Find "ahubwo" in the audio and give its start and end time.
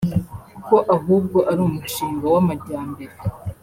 0.95-1.37